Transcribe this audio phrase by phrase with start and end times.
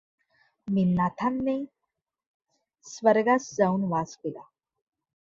[0.67, 1.65] मीननाथानें
[2.85, 4.41] स्वर्गास जाऊन वास केला.